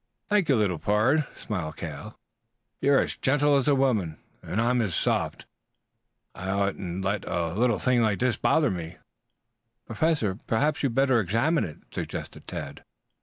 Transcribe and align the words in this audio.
"Thank 0.29 0.49
you, 0.49 0.55
little 0.55 0.79
pard," 0.79 1.27
smiled 1.35 1.77
Cale. 1.77 2.17
"You're 2.79 3.01
as 3.01 3.17
gentle 3.17 3.55
as 3.55 3.67
a 3.67 3.75
woman 3.75 4.17
and 4.41 4.59
I'm 4.59 4.81
as 4.81 4.95
soft. 4.95 5.45
I 6.33 6.49
oughtn't 6.49 7.03
to 7.03 7.07
let 7.07 7.23
a 7.25 7.53
little 7.53 7.77
thing 7.77 8.01
like 8.01 8.17
this 8.17 8.35
bother 8.35 8.71
me." 8.71 8.97
"Professor, 9.85 10.39
perhaps 10.47 10.81
you 10.81 10.89
had 10.89 10.95
better 10.95 11.19
examine 11.19 11.65
it," 11.65 11.77
suggested 11.91 12.47
Tad. 12.47 12.83